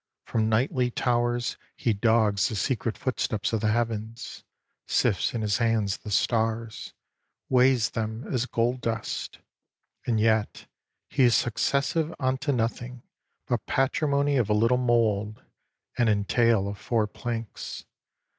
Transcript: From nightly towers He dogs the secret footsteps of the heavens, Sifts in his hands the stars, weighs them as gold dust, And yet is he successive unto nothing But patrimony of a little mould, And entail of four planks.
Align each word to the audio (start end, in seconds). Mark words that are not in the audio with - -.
From 0.25 0.49
nightly 0.49 0.89
towers 0.89 1.57
He 1.75 1.93
dogs 1.93 2.49
the 2.49 2.55
secret 2.55 2.97
footsteps 2.97 3.53
of 3.53 3.61
the 3.61 3.71
heavens, 3.71 4.43
Sifts 4.87 5.35
in 5.35 5.43
his 5.43 5.59
hands 5.59 5.97
the 5.97 6.09
stars, 6.09 6.95
weighs 7.49 7.91
them 7.91 8.25
as 8.33 8.47
gold 8.47 8.81
dust, 8.81 9.37
And 10.07 10.19
yet 10.19 10.61
is 11.11 11.17
he 11.17 11.29
successive 11.29 12.15
unto 12.19 12.51
nothing 12.51 13.03
But 13.45 13.67
patrimony 13.67 14.37
of 14.37 14.49
a 14.49 14.55
little 14.55 14.77
mould, 14.79 15.43
And 15.99 16.09
entail 16.09 16.67
of 16.67 16.79
four 16.79 17.05
planks. 17.05 17.85